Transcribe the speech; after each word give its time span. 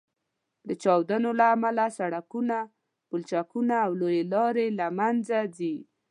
د 0.67 0.69
چاودنو 0.83 1.29
له 1.39 1.45
امله 1.55 1.85
سړکونه، 1.97 2.57
پولچکونه 3.07 3.75
او 3.85 3.91
لویې 4.01 4.23
لارې 4.33 4.67
له 4.79 4.87
منځه 4.99 5.37
ځي 5.57 5.75